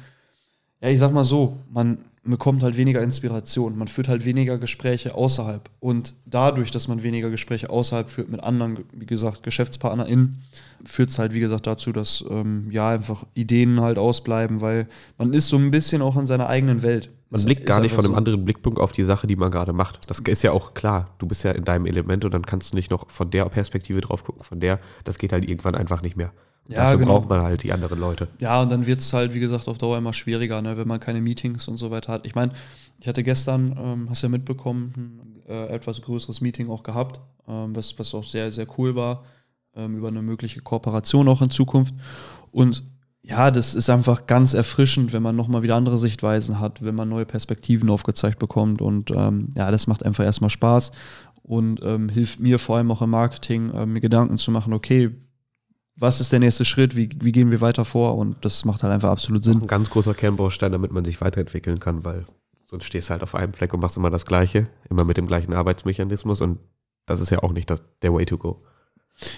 [0.82, 5.16] Ja, ich sag mal so, man bekommt halt weniger Inspiration, man führt halt weniger Gespräche
[5.16, 5.70] außerhalb.
[5.80, 10.44] Und dadurch, dass man weniger Gespräche außerhalb führt mit anderen, wie gesagt, GeschäftspartnerInnen,
[10.86, 15.34] führt es halt, wie gesagt, dazu, dass ähm, ja einfach Ideen halt ausbleiben, weil man
[15.34, 17.10] ist so ein bisschen auch in seiner eigenen Welt.
[17.30, 18.18] Man blickt gar nicht von einem so.
[18.18, 20.00] anderen Blickpunkt auf die Sache, die man gerade macht.
[20.08, 21.14] Das ist ja auch klar.
[21.20, 24.02] Du bist ja in deinem Element und dann kannst du nicht noch von der Perspektive
[24.02, 26.32] drauf gucken, von der, das geht halt irgendwann einfach nicht mehr.
[26.70, 27.18] Ja, Dafür genau.
[27.18, 28.28] braucht man halt die anderen Leute.
[28.40, 31.00] Ja, und dann wird es halt, wie gesagt, auf Dauer immer schwieriger, ne, wenn man
[31.00, 32.28] keine Meetings und so weiter hat.
[32.28, 32.52] Ich meine,
[33.00, 37.76] ich hatte gestern, ähm, hast ja mitbekommen, ein äh, etwas größeres Meeting auch gehabt, ähm,
[37.76, 39.24] was, was auch sehr, sehr cool war,
[39.76, 41.96] ähm, über eine mögliche Kooperation auch in Zukunft.
[42.52, 42.84] Und
[43.24, 47.10] ja, das ist einfach ganz erfrischend, wenn man nochmal wieder andere Sichtweisen hat, wenn man
[47.10, 48.80] neue Perspektiven aufgezeigt bekommt.
[48.80, 50.92] Und ähm, ja, das macht einfach erstmal Spaß
[51.42, 55.16] und ähm, hilft mir vor allem auch im Marketing, äh, mir Gedanken zu machen, okay,
[56.00, 58.94] was ist der nächste Schritt, wie, wie gehen wir weiter vor und das macht halt
[58.94, 59.62] einfach absolut Sinn.
[59.62, 62.24] Ein ganz großer Kernbaustein, damit man sich weiterentwickeln kann, weil
[62.68, 65.28] sonst stehst du halt auf einem Fleck und machst immer das Gleiche, immer mit dem
[65.28, 66.60] gleichen Arbeitsmechanismus und
[67.06, 68.62] das ist ja auch nicht das, der Way to go.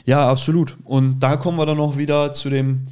[0.05, 0.77] Ja, absolut.
[0.83, 2.83] Und da kommen wir dann noch wieder zu dem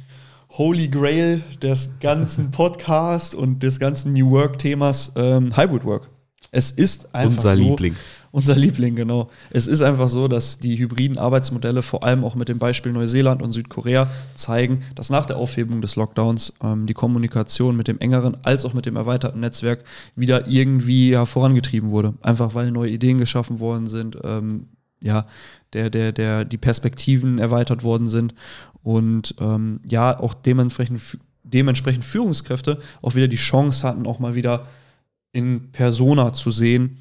[0.50, 6.10] Holy Grail des ganzen Podcasts und des ganzen New Work-Themas ähm, Hybrid Work.
[6.50, 7.96] Es ist einfach Unser so, Liebling.
[8.32, 9.28] Unser Liebling, genau.
[9.50, 13.42] Es ist einfach so, dass die hybriden Arbeitsmodelle, vor allem auch mit dem Beispiel Neuseeland
[13.42, 18.36] und Südkorea, zeigen, dass nach der Aufhebung des Lockdowns ähm, die Kommunikation mit dem engeren
[18.44, 22.14] als auch mit dem erweiterten Netzwerk wieder irgendwie ja, vorangetrieben wurde.
[22.22, 24.68] Einfach weil neue Ideen geschaffen worden sind, ähm,
[25.02, 25.26] ja,
[25.72, 28.34] der, der, der, die Perspektiven erweitert worden sind
[28.82, 34.64] und ähm, ja, auch dementsprechend, dementsprechend Führungskräfte auch wieder die Chance hatten, auch mal wieder
[35.32, 36.98] in Persona zu sehen,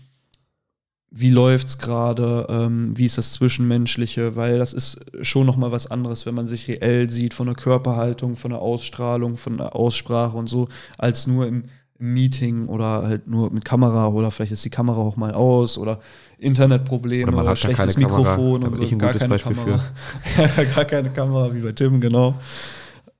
[1.12, 6.26] wie läuft's gerade, ähm, wie ist das Zwischenmenschliche, weil das ist schon nochmal was anderes,
[6.26, 10.48] wenn man sich reell sieht, von der Körperhaltung, von der Ausstrahlung, von der Aussprache und
[10.48, 10.67] so,
[10.98, 11.63] als nur im,
[12.00, 16.00] Meeting oder halt nur mit Kamera oder vielleicht ist die Kamera auch mal aus oder
[16.38, 18.19] Internetprobleme Oder man oder, hat gar schlechtes keine Kamera.
[18.19, 18.98] Mikrofon Da und so.
[18.98, 19.80] gar gutes keine Beispiel Kamera.
[20.76, 22.36] gar keine Kamera wie bei Tim, genau.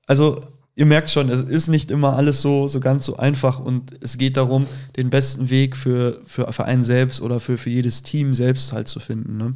[0.06, 0.40] Also
[0.80, 4.16] ihr merkt schon, es ist nicht immer alles so, so ganz so einfach und es
[4.16, 4.66] geht darum,
[4.96, 8.88] den besten Weg für, für, für einen selbst oder für, für jedes Team selbst halt
[8.88, 9.36] zu finden.
[9.36, 9.54] Ne?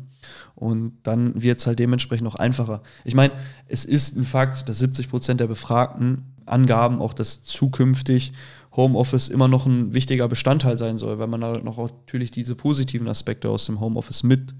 [0.54, 2.82] Und dann wird es halt dementsprechend auch einfacher.
[3.04, 3.32] Ich meine,
[3.66, 8.34] es ist ein Fakt, dass 70 Prozent der Befragten angaben auch, dass zukünftig
[8.76, 13.08] Homeoffice immer noch ein wichtiger Bestandteil sein soll, weil man da noch natürlich diese positiven
[13.08, 14.54] Aspekte aus dem Homeoffice mit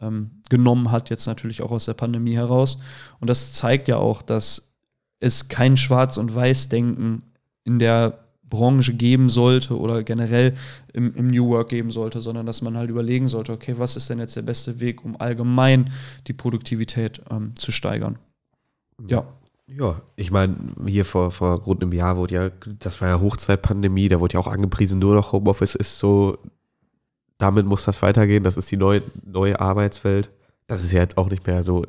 [0.00, 2.78] ähm, genommen hat, jetzt natürlich auch aus der Pandemie heraus.
[3.20, 4.75] Und das zeigt ja auch, dass
[5.20, 7.22] es kein Schwarz- und Weiß-Denken
[7.64, 10.54] in der Branche geben sollte oder generell
[10.92, 14.08] im, im New Work geben sollte, sondern dass man halt überlegen sollte, okay, was ist
[14.08, 15.90] denn jetzt der beste Weg, um allgemein
[16.26, 18.18] die Produktivität ähm, zu steigern?
[19.06, 19.26] Ja.
[19.68, 20.54] Ja, ich meine,
[20.86, 24.40] hier vor, vor rund einem Jahr wurde ja, das war ja Hochzeitpandemie, da wurde ja
[24.40, 26.38] auch angepriesen, nur noch Homeoffice ist so,
[27.36, 30.30] damit muss das weitergehen, das ist die neue, neue Arbeitswelt.
[30.68, 31.84] Das ist ja jetzt auch nicht mehr so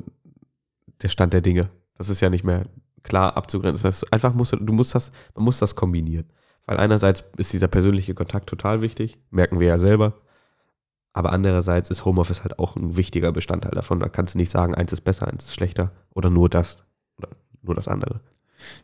[1.02, 1.70] der Stand der Dinge.
[1.96, 2.66] Das ist ja nicht mehr
[3.02, 3.88] klar abzugrenzen.
[3.88, 6.26] Das ist einfach musst du, du musst das, man muss das kombinieren.
[6.66, 10.14] Weil einerseits ist dieser persönliche Kontakt total wichtig, merken wir ja selber.
[11.14, 14.00] Aber andererseits ist Homeoffice halt auch ein wichtiger Bestandteil davon.
[14.00, 16.84] Da kannst du nicht sagen, eins ist besser, eins ist schlechter oder nur das
[17.16, 17.30] oder
[17.62, 18.20] nur das andere.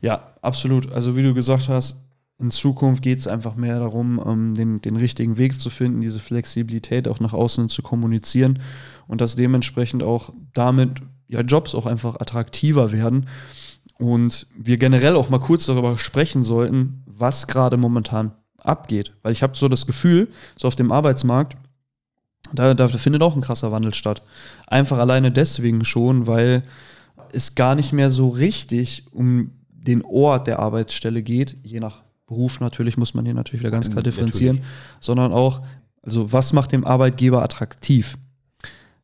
[0.01, 0.91] Ja, absolut.
[0.93, 2.05] Also wie du gesagt hast,
[2.39, 6.19] in Zukunft geht es einfach mehr darum, ähm, den, den richtigen Weg zu finden, diese
[6.19, 8.61] Flexibilität auch nach außen zu kommunizieren
[9.07, 13.29] und dass dementsprechend auch damit ja Jobs auch einfach attraktiver werden
[13.99, 19.13] und wir generell auch mal kurz darüber sprechen sollten, was gerade momentan abgeht.
[19.23, 21.57] Weil ich habe so das Gefühl, so auf dem Arbeitsmarkt,
[22.53, 24.23] da, da findet auch ein krasser Wandel statt.
[24.67, 26.63] Einfach alleine deswegen schon, weil
[27.33, 32.61] es gar nicht mehr so richtig um den Ort der Arbeitsstelle geht, je nach Beruf
[32.61, 34.63] natürlich, muss man hier natürlich wieder ganz klar differenzieren,
[34.99, 35.61] sondern auch,
[36.03, 38.17] also was macht dem Arbeitgeber attraktiv?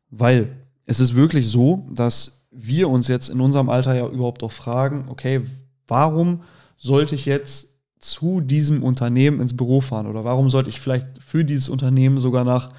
[0.09, 4.51] Weil es ist wirklich so, dass wir uns jetzt in unserem Alter ja überhaupt auch
[4.51, 5.41] fragen, okay,
[5.87, 6.41] warum
[6.77, 11.45] sollte ich jetzt zu diesem Unternehmen ins Büro fahren oder warum sollte ich vielleicht für
[11.45, 12.71] dieses Unternehmen sogar nach,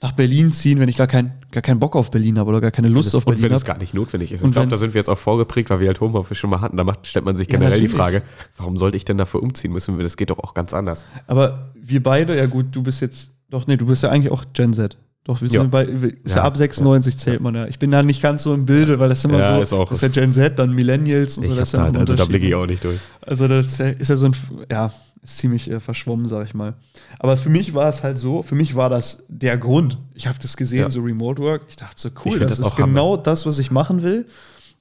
[0.00, 2.70] nach Berlin ziehen, wenn ich gar, kein, gar keinen Bock auf Berlin habe oder gar
[2.70, 3.72] keine Lust auf und wenn Berlin es habe?
[3.72, 4.42] gar nicht notwendig ist.
[4.42, 6.60] Und ich glaube, da sind wir jetzt auch vorgeprägt, weil wir halt Homeoffice schon mal
[6.60, 6.76] hatten.
[6.76, 7.96] Da macht, stellt man sich Ja, generell die natürlich.
[7.96, 8.22] Frage,
[8.56, 9.98] warum sollte ich denn dafür umziehen müssen?
[9.98, 11.04] Das geht doch auch ganz anders.
[11.26, 14.44] Aber wir beide, ja gut, du bist jetzt, doch, nee, du bist ja eigentlich auch
[14.52, 14.96] Gen Z.
[15.24, 15.62] Doch, wir Ja.
[15.62, 17.66] sind bei, wir- ist ja, Ja, ab 96 zählt man ja.
[17.66, 19.88] Ich bin da nicht ganz so im Bilde, weil das immer Ja, so, ist auch-
[19.88, 22.00] das ist ja Gen Z, dann Millennials und so, Ich das ist hab ja da,
[22.00, 22.98] also da blicke ich auch nicht durch.
[23.22, 24.36] Also das ist ja, ja so ein,
[24.70, 26.74] ja, ist ziemlich äh, verschwommen, sag ich mal.
[27.18, 29.96] Aber für mich war es halt so, für mich war das der Grund.
[30.14, 30.90] Ich habe das gesehen, Ja.
[30.90, 31.62] so Remote Work.
[31.68, 32.86] Ich dachte so, cool, das, das ist auch Hammer.
[32.88, 34.26] genau das, was ich machen will.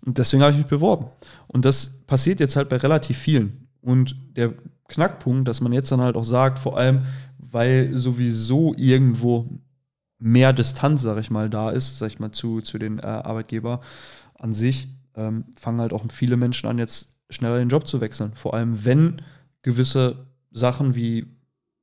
[0.05, 1.05] Und deswegen habe ich mich beworben.
[1.47, 3.67] Und das passiert jetzt halt bei relativ vielen.
[3.81, 4.51] Und der
[4.89, 7.03] Knackpunkt, dass man jetzt dann halt auch sagt, vor allem,
[7.39, 9.47] weil sowieso irgendwo
[10.23, 13.81] mehr Distanz, sag ich mal, da ist, sag ich mal, zu, zu den äh, Arbeitgeber
[14.39, 18.31] an sich, ähm, fangen halt auch viele Menschen an, jetzt schneller den Job zu wechseln.
[18.33, 19.21] Vor allem, wenn
[19.63, 21.27] gewisse Sachen wie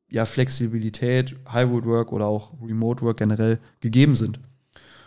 [0.09, 4.41] ja, Flexibilität, Hybrid Work oder auch Remote Work generell gegeben sind.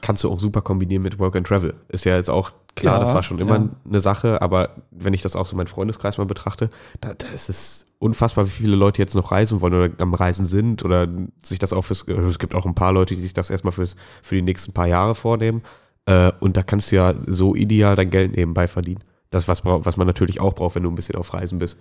[0.01, 1.73] Kannst du auch super kombinieren mit Work and Travel.
[1.89, 3.69] Ist ja jetzt auch klar, Ja, das war schon immer ja.
[3.87, 6.69] eine Sache, aber wenn ich das auch so meinen Freundeskreis mal betrachte,
[7.01, 10.45] da, da ist es unfassbar, wie viele Leute jetzt noch reisen wollen oder am Reisen
[10.45, 11.07] sind oder
[11.41, 13.71] sich das auch fürs, also es gibt auch ein paar Leute, die sich das erstmal
[13.71, 15.61] fürs, für die nächsten paar Jahre vornehmen.
[16.05, 19.03] Äh, und da kannst du ja so ideal dein Geld nebenbei verdienen.
[19.29, 21.77] Das, was, was man natürlich auch braucht, wenn du ein bisschen auf Reisen bist.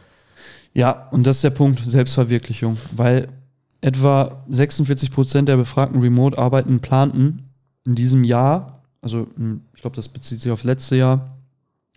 [0.72, 3.28] Ja, und das ist der Punkt, Selbstverwirklichung, weil
[3.80, 7.50] etwa 46 Prozent der befragten Remote-Arbeitenden planten
[7.84, 11.36] in diesem Jahr, also mh, ich glaube, das bezieht sich auf letzte Jahr,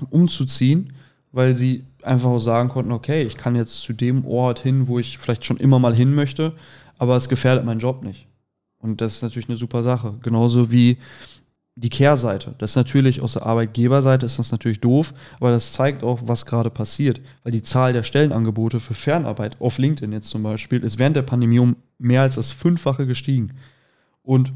[0.10, 0.92] umzuziehen,
[1.32, 5.00] weil sie einfach auch sagen konnten, okay, ich kann jetzt zu dem Ort hin, wo
[5.00, 6.54] ich vielleicht schon immer mal hin möchte,
[6.98, 8.28] aber es gefährdet meinen Job nicht.
[8.78, 10.16] Und das ist natürlich eine super Sache.
[10.22, 10.98] Genauso wie
[11.76, 12.56] die Kehrseite.
[12.58, 16.46] Das ist natürlich aus der Arbeitgeberseite ist das natürlich doof, aber das zeigt auch, was
[16.46, 17.22] gerade passiert.
[17.44, 21.24] Weil die Zahl der Stellenangebote für Fernarbeit auf LinkedIn jetzt zum Beispiel ist während der
[21.24, 23.56] Pandemie um mehr als das Fünffache gestiegen.
[24.24, 24.54] Und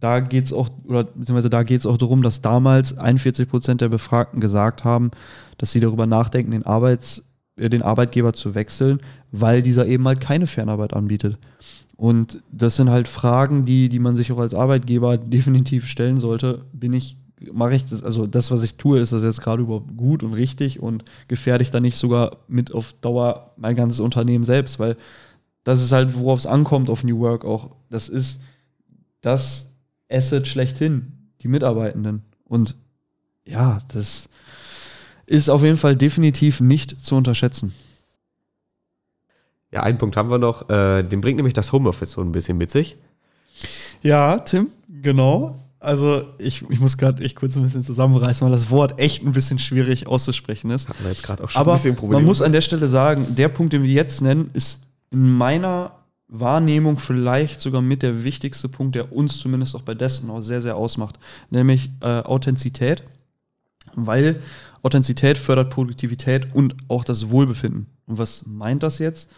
[0.00, 3.80] da geht es auch, oder beziehungsweise da geht es auch darum, dass damals 41 Prozent
[3.80, 5.10] der Befragten gesagt haben,
[5.58, 9.00] dass sie darüber nachdenken, den, Arbeits, äh, den Arbeitgeber zu wechseln,
[9.32, 11.38] weil dieser eben halt keine Fernarbeit anbietet.
[11.96, 16.64] Und das sind halt Fragen, die, die man sich auch als Arbeitgeber definitiv stellen sollte.
[16.72, 17.16] Bin ich,
[17.52, 20.34] mache ich das, also das, was ich tue, ist das jetzt gerade überhaupt gut und
[20.34, 24.96] richtig und gefährde ich da nicht sogar mit auf Dauer mein ganzes Unternehmen selbst, weil
[25.64, 27.70] das ist halt, worauf es ankommt auf New Work auch.
[27.90, 28.40] Das ist
[29.20, 29.75] das
[30.10, 32.22] Asset schlechthin, die Mitarbeitenden.
[32.44, 32.76] Und
[33.44, 34.28] ja, das
[35.26, 37.74] ist auf jeden Fall definitiv nicht zu unterschätzen.
[39.72, 40.70] Ja, einen Punkt haben wir noch.
[40.70, 42.96] Äh, den bringt nämlich das Homeoffice so ein bisschen mit sich.
[44.02, 45.58] Ja, Tim, genau.
[45.78, 49.32] Also ich, ich muss gerade echt kurz ein bisschen zusammenreißen, weil das Wort echt ein
[49.32, 50.88] bisschen schwierig auszusprechen ist.
[50.88, 52.20] Hatten wir jetzt gerade auch schon Aber ein bisschen Probleme.
[52.20, 55.92] man muss an der Stelle sagen, der Punkt, den wir jetzt nennen, ist in meiner
[56.28, 60.60] Wahrnehmung vielleicht sogar mit der wichtigste Punkt, der uns zumindest auch bei Destin auch sehr,
[60.60, 61.18] sehr ausmacht,
[61.50, 63.04] nämlich äh, Authentizität,
[63.94, 64.40] weil
[64.82, 67.86] Authentizität fördert Produktivität und auch das Wohlbefinden.
[68.06, 69.30] Und was meint das jetzt?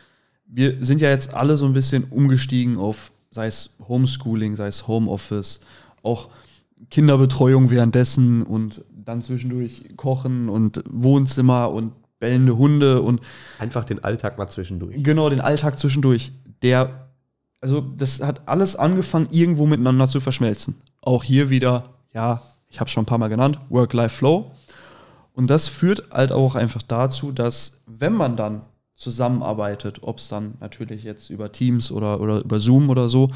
[0.46, 4.88] Wir sind ja jetzt alle so ein bisschen umgestiegen auf, sei es Homeschooling, sei es
[4.88, 5.60] Homeoffice,
[6.02, 6.28] auch
[6.90, 13.20] Kinderbetreuung währenddessen und dann zwischendurch Kochen und Wohnzimmer und bellende Hunde und
[13.58, 15.02] Einfach den Alltag mal zwischendurch.
[15.02, 16.32] Genau, den Alltag zwischendurch.
[16.62, 17.10] Der,
[17.60, 20.76] also das hat alles angefangen, irgendwo miteinander zu verschmelzen.
[21.02, 24.50] Auch hier wieder, ja, ich habe schon ein paar Mal genannt, Work-Life-Flow.
[25.32, 28.62] Und das führt halt auch einfach dazu, dass wenn man dann
[28.96, 33.30] zusammenarbeitet, ob es dann natürlich jetzt über Teams oder, oder über Zoom oder so,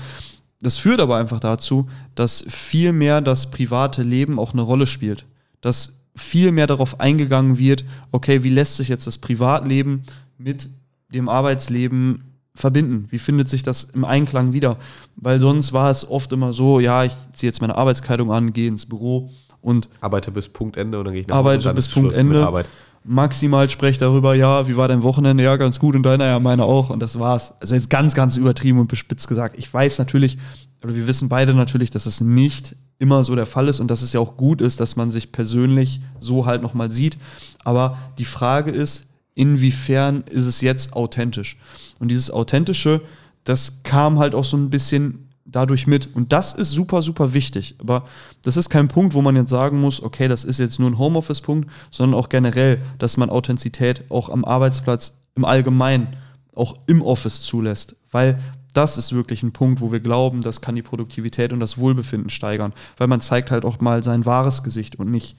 [0.61, 5.24] das führt aber einfach dazu, dass viel mehr das private Leben auch eine Rolle spielt.
[5.61, 10.02] Dass viel mehr darauf eingegangen wird, okay, wie lässt sich jetzt das Privatleben
[10.38, 10.68] mit
[11.14, 13.07] dem Arbeitsleben verbinden?
[13.11, 14.77] Wie findet sich das im Einklang wieder?
[15.17, 18.69] Weil sonst war es oft immer so, ja, ich ziehe jetzt meine Arbeitskleidung an, gehe
[18.69, 21.88] ins Büro und Arbeite bis Punktende und dann gehe ich nach Arbeite und dann bis
[21.88, 22.47] Punktende.
[22.47, 22.67] Arbeit.
[23.05, 25.45] maximal spreche darüber, ja, wie war dein Wochenende?
[25.45, 27.55] Ja, ganz gut und deiner, ja, meine auch und das war's.
[27.61, 29.57] Also jetzt ganz, ganz übertrieben und bespitzt gesagt.
[29.59, 30.38] Ich weiß natürlich,
[30.83, 34.03] oder wir wissen beide natürlich, dass es nicht immer so der Fall ist und dass
[34.03, 37.19] es ja auch gut ist, dass man sich persönlich so halt nochmal sieht.
[37.65, 41.59] Aber die Frage ist, inwiefern ist es jetzt authentisch?
[41.99, 43.03] Und dieses Authentische,
[43.45, 46.14] das kam halt auch so ein bisschen dadurch mit.
[46.14, 47.77] Und das ist super, super wichtig.
[47.79, 48.07] Aber
[48.42, 50.99] das ist kein Punkt, wo man jetzt sagen muss, okay, das ist jetzt nur ein
[50.99, 56.16] Homeoffice-Punkt, sondern auch generell, dass man Authentizität auch am Arbeitsplatz im Allgemeinen,
[56.55, 57.97] auch im Office zulässt.
[58.11, 58.38] Weil
[58.75, 62.31] das ist wirklich ein Punkt, wo wir glauben, das kann die Produktivität und das Wohlbefinden
[62.31, 62.73] steigern.
[62.97, 65.37] Weil man zeigt halt auch mal sein wahres Gesicht und nicht,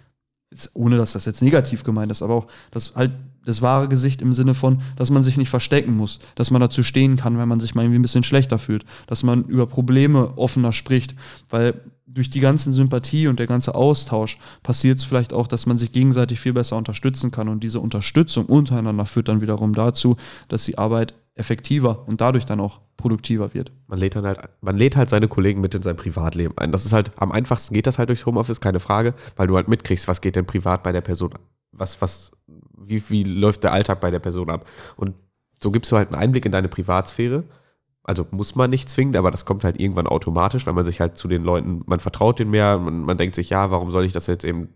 [0.54, 3.12] jetzt, ohne dass das jetzt negativ gemeint ist, aber auch das halt
[3.46, 6.82] das wahre Gesicht im Sinne von, dass man sich nicht verstecken muss, dass man dazu
[6.82, 10.38] stehen kann, wenn man sich mal irgendwie ein bisschen schlechter fühlt, dass man über Probleme
[10.38, 11.14] offener spricht,
[11.50, 15.78] weil durch die ganzen Sympathie und der ganze Austausch passiert es vielleicht auch, dass man
[15.78, 17.50] sich gegenseitig viel besser unterstützen kann.
[17.50, 20.16] Und diese Unterstützung untereinander führt dann wiederum dazu,
[20.48, 23.72] dass die Arbeit effektiver und dadurch dann auch produktiver wird.
[23.88, 26.72] Man lädt, dann halt, man lädt halt seine Kollegen mit in sein Privatleben ein.
[26.72, 29.68] Das ist halt, am einfachsten geht das halt durchs Homeoffice, keine Frage, weil du halt
[29.68, 31.34] mitkriegst, was geht denn privat bei der Person,
[31.72, 32.32] was, was,
[32.78, 34.68] wie, wie läuft der Alltag bei der Person ab.
[34.96, 35.16] Und
[35.62, 37.46] so gibst du halt einen Einblick in deine Privatsphäre.
[38.06, 41.16] Also muss man nicht zwingend, aber das kommt halt irgendwann automatisch, weil man sich halt
[41.16, 44.12] zu den Leuten, man vertraut denen mehr, man, man denkt sich, ja, warum soll ich
[44.12, 44.68] das jetzt eben,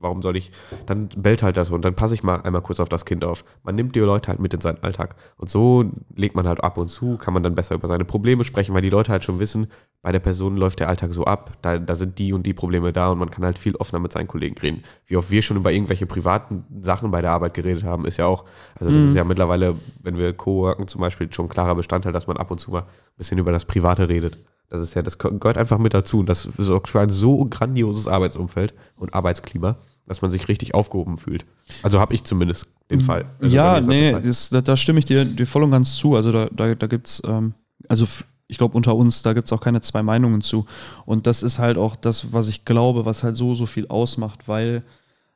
[0.00, 0.52] warum soll ich,
[0.84, 3.42] dann bellt halt das und dann passe ich mal einmal kurz auf das Kind auf.
[3.62, 5.16] Man nimmt die Leute halt mit in seinen Alltag.
[5.38, 8.44] Und so legt man halt ab und zu, kann man dann besser über seine Probleme
[8.44, 9.68] sprechen, weil die Leute halt schon wissen,
[10.02, 12.92] bei der Person läuft der Alltag so ab, da, da sind die und die Probleme
[12.92, 14.84] da und man kann halt viel offener mit seinen Kollegen reden.
[15.06, 18.26] Wie oft wir schon über irgendwelche privaten Sachen bei der Arbeit geredet haben, ist ja
[18.26, 18.44] auch,
[18.78, 22.26] also das ist ja mittlerweile, wenn wir co-worken zum Beispiel, schon ein klarer Bestandteil, dass
[22.26, 24.38] man ab und zu mal ein bisschen über das Private redet.
[24.68, 28.08] Das ist ja, das gehört einfach mit dazu und das sorgt für ein so grandioses
[28.08, 31.44] Arbeitsumfeld und Arbeitsklima, dass man sich richtig aufgehoben fühlt.
[31.82, 33.26] Also habe ich zumindest den Fall.
[33.40, 36.16] Also ja, nee, das, da, da stimme ich dir, dir voll und ganz zu.
[36.16, 37.54] Also da, da, da gibt es, ähm,
[37.88, 38.06] also
[38.46, 40.66] ich glaube unter uns, da gibt es auch keine zwei Meinungen zu.
[41.06, 44.48] Und das ist halt auch das, was ich glaube, was halt so, so viel ausmacht,
[44.48, 44.82] weil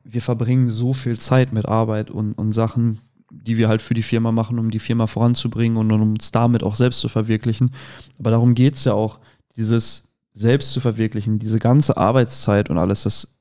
[0.05, 4.03] wir verbringen so viel Zeit mit Arbeit und, und Sachen, die wir halt für die
[4.03, 7.73] Firma machen, um die Firma voranzubringen und um uns damit auch selbst zu verwirklichen.
[8.19, 9.19] Aber darum geht es ja auch,
[9.57, 13.39] dieses selbst zu verwirklichen, diese ganze Arbeitszeit und alles, das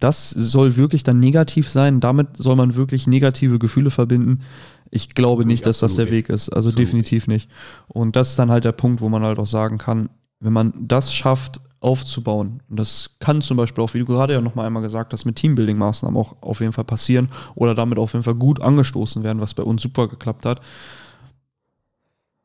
[0.00, 2.00] das soll wirklich dann negativ sein.
[2.00, 4.40] Damit soll man wirklich negative Gefühle verbinden.
[4.90, 6.48] Ich glaube nicht, dass das der Weg ist.
[6.48, 7.50] Also definitiv nicht.
[7.88, 10.10] Und das ist dann halt der Punkt, wo man halt auch sagen kann,
[10.40, 14.40] wenn man das schafft, aufzubauen, und das kann zum Beispiel auch, wie du gerade ja
[14.40, 18.24] nochmal einmal gesagt hast, mit Teambuilding-Maßnahmen auch auf jeden Fall passieren oder damit auf jeden
[18.24, 20.60] Fall gut angestoßen werden, was bei uns super geklappt hat.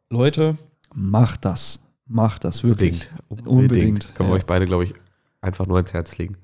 [0.10, 0.58] Leute,
[0.94, 1.82] macht das.
[2.06, 3.08] Macht das wirklich.
[3.28, 3.48] Unbedingt.
[3.48, 4.40] Unbedingt, Können wir ja.
[4.40, 4.94] euch beide, glaube ich,
[5.42, 6.38] einfach nur ans Herz legen.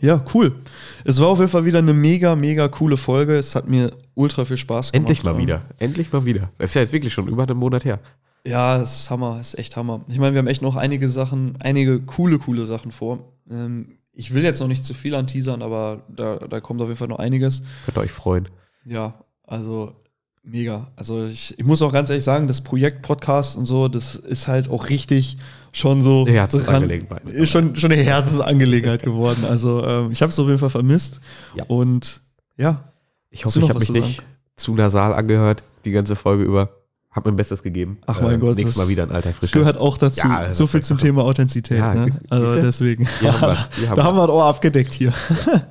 [0.00, 0.56] Ja, cool.
[1.04, 3.36] Es war auf jeden Fall wieder eine mega, mega coole Folge.
[3.36, 5.08] Es hat mir ultra viel Spaß gemacht.
[5.08, 5.62] Endlich mal wieder.
[5.78, 6.50] Endlich mal wieder.
[6.58, 8.00] Das ist ja jetzt wirklich schon über einen Monat her.
[8.46, 10.04] Ja, es ist Hammer, es ist echt Hammer.
[10.08, 13.32] Ich meine, wir haben echt noch einige Sachen, einige coole, coole Sachen vor.
[13.48, 16.98] Ähm, ich will jetzt noch nicht zu viel anteasern, aber da, da kommt auf jeden
[16.98, 17.62] Fall noch einiges.
[17.84, 18.48] Könnt ihr euch freuen.
[18.84, 19.94] Ja, also
[20.42, 20.90] mega.
[20.96, 24.48] Also ich, ich muss auch ganz ehrlich sagen, das Projekt Podcast und so, das ist
[24.48, 25.38] halt auch richtig
[25.72, 26.22] schon so.
[26.22, 27.24] Eine Herzensangelegenheit.
[27.30, 29.44] Ist schon, schon eine Herzensangelegenheit geworden.
[29.44, 31.20] Also ähm, ich habe es auf jeden Fall vermisst.
[31.54, 31.64] Ja.
[31.68, 32.22] Und
[32.56, 32.92] ja,
[33.30, 34.22] Ich hoffe, ich habe mich nicht
[34.56, 36.81] zu nasal angehört, die ganze Folge über.
[37.12, 37.98] Hab mein Bestes gegeben.
[38.06, 39.58] Ach mein Gott, Nächstes das- Mal wieder ein alter Das Frischer.
[39.60, 40.26] gehört auch dazu.
[40.26, 41.78] Ja, das so viel zum Thema Authentizität.
[41.78, 42.10] Ja, ne?
[42.30, 43.06] Also deswegen.
[43.20, 45.12] Hier haben hier haben da haben wir das Ohr abgedeckt hier.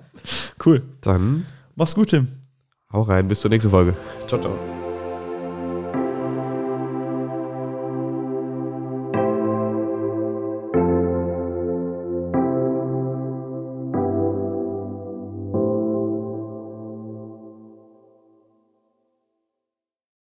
[0.65, 0.83] cool.
[1.01, 2.27] Dann Mach's gut, Tim.
[2.93, 3.95] hau rein, bis zur nächsten Folge.
[4.27, 4.80] Ciao, ciao.